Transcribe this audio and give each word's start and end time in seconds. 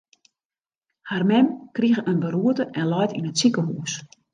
Har 1.11 1.27
mem 1.33 1.53
krige 1.81 2.07
in 2.15 2.19
beroerte 2.27 2.69
en 2.81 2.93
leit 2.97 3.17
yn 3.19 3.31
it 3.33 3.41
sikehús. 3.49 3.93